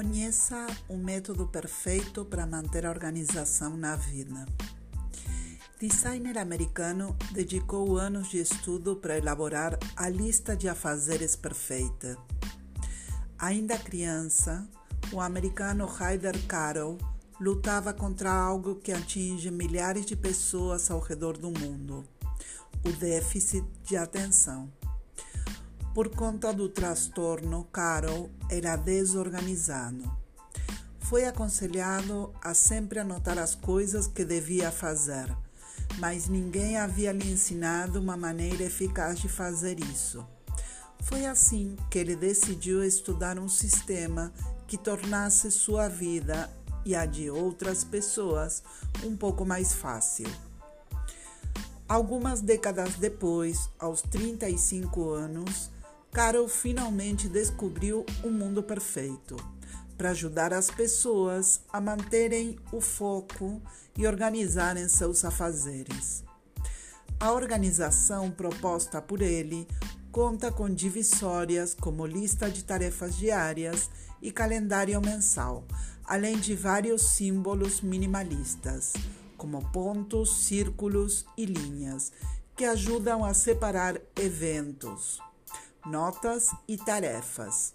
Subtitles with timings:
[0.00, 4.46] Conheça o método perfeito para manter a organização na vida.
[5.78, 12.16] Designer americano dedicou anos de estudo para elaborar a lista de afazeres perfeita.
[13.38, 14.66] Ainda criança,
[15.12, 16.96] o americano Ryder Carroll
[17.38, 22.08] lutava contra algo que atinge milhares de pessoas ao redor do mundo:
[22.86, 24.72] o déficit de atenção.
[25.94, 30.08] Por conta do transtorno, Carol era desorganizado.
[31.00, 35.26] Foi aconselhado a sempre anotar as coisas que devia fazer,
[35.98, 40.24] mas ninguém havia lhe ensinado uma maneira eficaz de fazer isso.
[41.02, 44.32] Foi assim que ele decidiu estudar um sistema
[44.68, 46.48] que tornasse sua vida
[46.84, 48.62] e a de outras pessoas
[49.02, 50.28] um pouco mais fácil.
[51.88, 55.72] Algumas décadas depois, aos 35 anos,
[56.12, 59.36] Carol finalmente descobriu um mundo perfeito
[59.96, 63.62] para ajudar as pessoas a manterem o foco
[63.96, 66.24] e organizarem seus afazeres.
[67.20, 69.68] A organização proposta por ele
[70.10, 73.88] conta com divisórias como lista de tarefas diárias
[74.20, 75.64] e calendário mensal,
[76.04, 78.94] além de vários símbolos minimalistas,
[79.36, 82.10] como pontos, círculos e linhas,
[82.56, 85.20] que ajudam a separar eventos
[85.86, 87.74] notas e tarefas.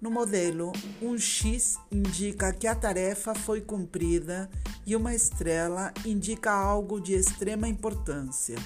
[0.00, 4.50] No modelo, um X indica que a tarefa foi cumprida
[4.86, 8.56] e uma estrela indica algo de extrema importância.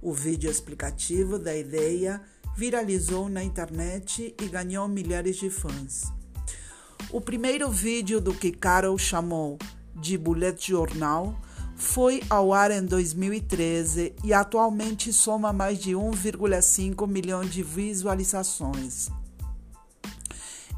[0.00, 2.20] O vídeo explicativo da ideia
[2.56, 6.04] viralizou na internet e ganhou milhares de fãs.
[7.10, 9.58] O primeiro vídeo do que Carol chamou
[9.94, 11.38] de Bullet Journal
[11.76, 19.08] foi ao ar em 2013 e atualmente soma mais de 1,5 milhão de visualizações.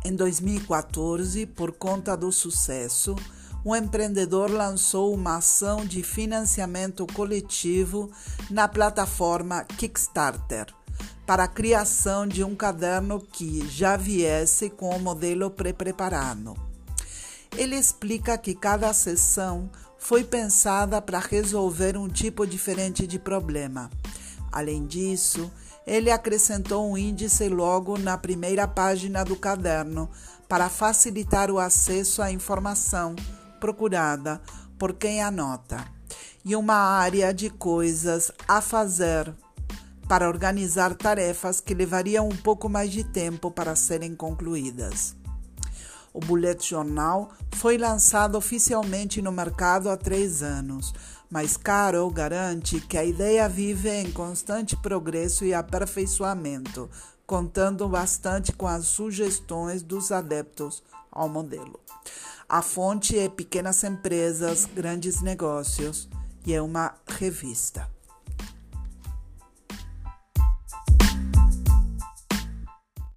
[0.05, 3.15] Em 2014, por conta do sucesso,
[3.65, 8.11] um empreendedor lançou uma ação de financiamento coletivo
[8.51, 10.67] na plataforma Kickstarter
[11.27, 16.57] para a criação de um caderno que já viesse com o modelo pré-preparado.
[17.57, 23.91] Ele explica que cada sessão foi pensada para resolver um tipo diferente de problema.
[24.51, 25.51] Além disso,
[25.87, 30.09] ele acrescentou um índice logo na primeira página do caderno
[30.49, 33.15] para facilitar o acesso à informação
[33.59, 34.41] procurada
[34.79, 35.85] por quem anota,
[36.45, 39.35] e uma área de coisas a fazer
[40.09, 45.15] para organizar tarefas que levariam um pouco mais de tempo para serem concluídas.
[46.19, 50.93] O Bullet Journal foi lançado oficialmente no mercado há três anos,
[51.31, 56.91] mas Carol garante que a ideia vive em constante progresso e aperfeiçoamento,
[57.25, 61.79] contando bastante com as sugestões dos adeptos ao modelo.
[62.49, 66.09] A fonte é Pequenas Empresas, Grandes Negócios
[66.45, 67.89] e é uma revista.